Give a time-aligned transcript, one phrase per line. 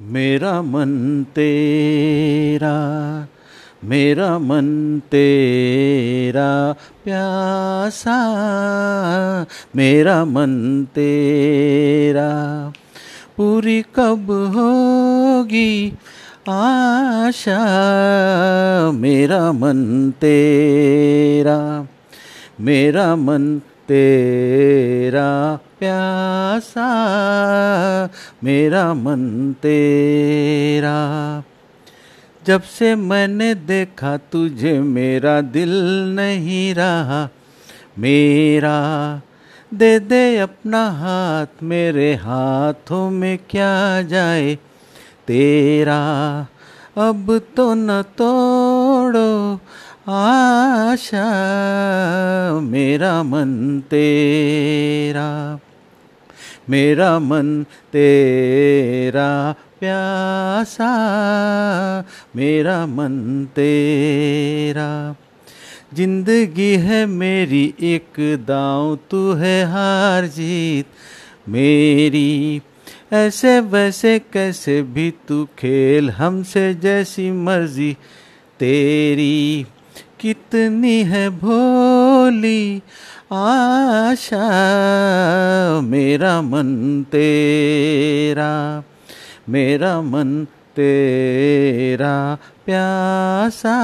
[0.00, 0.90] मेरा मन
[1.34, 2.72] तेरा,
[3.84, 4.68] मेरा मन
[5.10, 6.72] तेरा
[7.04, 8.16] प्यासा,
[9.76, 12.30] मेरा मन तेरा।
[13.36, 15.92] पूरी कब होगी
[16.48, 17.60] आशा,
[18.94, 21.86] मेरा मन तेरा,
[22.60, 23.60] मेरा मन
[23.92, 26.88] तेरा प्यासा,
[28.44, 31.02] मेरा मन तेरा।
[32.46, 35.70] जब से मैंने देखा तुझे, मेरा दिल
[36.16, 37.28] नहीं रहा।
[37.98, 39.20] मेरा,
[39.74, 44.54] दे दे अपना हाथ, मेरे हाथों में क्या जाए।
[45.26, 46.40] तेरा,
[46.98, 49.60] अब तो न तोड़ो
[50.08, 51.24] आशा,
[52.60, 55.58] मेरा मन तेरा,
[56.70, 60.90] मेरा मन तेरा प्यासा,
[62.36, 65.16] मेरा मन तेरा।
[65.94, 68.12] ज़िंदगी है मेरी, एक
[68.48, 70.86] दांव तू है हार जीत
[71.48, 72.62] मेरी।
[73.12, 77.92] ऐसे वैसे कैसे भी तू खेल हमसे जैसी मर्ज़ी
[78.60, 79.66] तेरी।
[80.22, 82.82] कितनी है भोली
[83.32, 84.38] आशा,
[85.80, 88.82] मेरा मन तेरा,
[89.48, 93.76] मेरा मन तेरा प्यासा,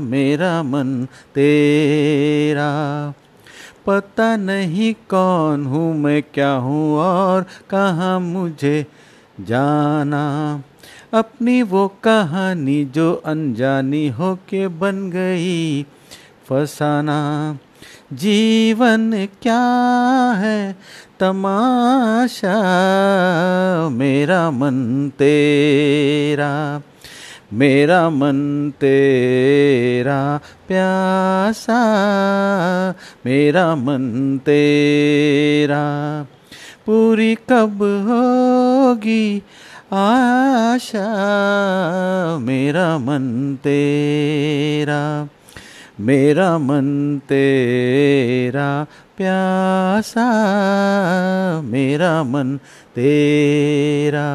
[0.00, 2.70] मेरा मन तेरा।
[3.86, 8.86] पता नहीं कौन हूँ, मैं क्या हूँ और कहाँ मुझे
[9.40, 10.62] जाना।
[11.14, 15.82] अपनी वो कहानी जो अनजानी हो के बन गई।
[16.48, 17.58] फसाना।
[18.12, 20.76] जीवन क्या है?
[21.20, 22.58] तमाशा।
[23.88, 26.82] मेरा मन तेरा।
[27.52, 31.80] मेरा मन तेरा प्यासा।
[33.26, 36.26] मेरा मन तेरा।
[36.88, 39.42] पूरी कब होगी?
[39.92, 41.08] आशा
[42.38, 45.28] मेरा मन तेरा
[46.00, 46.86] मेरा मन
[47.28, 50.28] तेरा प्यासा
[51.62, 52.56] मेरा मन
[52.94, 54.28] तेरा।